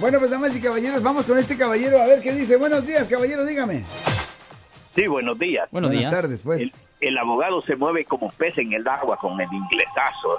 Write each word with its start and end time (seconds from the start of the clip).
Bueno, 0.00 0.18
pues 0.18 0.30
damas 0.30 0.56
y 0.56 0.60
caballeros, 0.62 1.02
vamos 1.02 1.26
con 1.26 1.38
este 1.38 1.56
caballero 1.58 2.00
a 2.00 2.06
ver 2.06 2.22
qué 2.22 2.32
dice. 2.32 2.56
Buenos 2.56 2.86
días, 2.86 3.06
caballero, 3.06 3.44
dígame. 3.44 3.84
Sí, 4.94 5.06
buenos 5.06 5.38
días. 5.38 5.68
Buenos 5.70 5.90
Buenas 5.90 6.10
días. 6.10 6.22
tardes, 6.22 6.40
pues. 6.42 6.60
El, 6.62 6.72
el 7.00 7.18
abogado 7.18 7.62
se 7.62 7.76
mueve 7.76 8.04
como 8.06 8.30
pez 8.32 8.56
en 8.58 8.72
el 8.72 8.86
agua 8.88 9.16
con 9.18 9.38
el 9.40 9.48
inglesazo. 9.52 10.38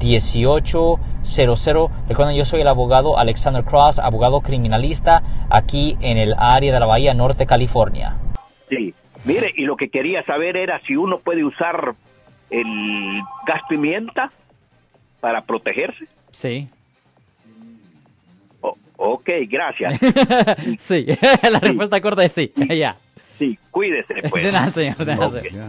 1-800-530-1800. 0.00 1.90
Recuerden, 2.08 2.36
yo 2.36 2.44
soy 2.44 2.60
el 2.62 2.68
abogado 2.68 3.18
Alexander 3.18 3.64
Cross, 3.64 3.98
abogado 3.98 4.40
criminalista 4.40 5.22
aquí 5.48 5.96
en 6.00 6.16
el 6.18 6.34
área 6.38 6.72
de 6.72 6.80
la 6.80 6.86
Bahía 6.86 7.14
Norte, 7.14 7.46
California. 7.46 8.16
Sí. 8.68 8.94
Mire, 9.24 9.52
y 9.56 9.62
lo 9.64 9.76
que 9.76 9.88
quería 9.90 10.22
saber 10.24 10.56
era 10.56 10.80
si 10.86 10.96
uno 10.96 11.18
puede 11.18 11.44
usar 11.44 11.94
el 12.48 13.20
gas 13.46 13.60
pimienta 13.68 14.32
para 15.20 15.42
protegerse. 15.42 16.06
Sí. 16.30 16.68
O- 18.62 18.76
ok, 18.96 19.28
gracias. 19.48 20.00
sí, 20.78 21.04
la 21.50 21.60
respuesta 21.60 22.00
corta 22.00 22.24
es 22.24 22.32
sí. 22.32 22.50
Ya. 22.70 22.96
Sí, 23.38 23.58
cuídese 23.70 24.14
pues. 24.30 24.44
De 24.44 24.52
nada, 24.52 24.70
señor, 24.70 24.96
de 24.96 25.06
nada, 25.14 25.26
Ok. 25.26 25.40
señor. 25.40 25.68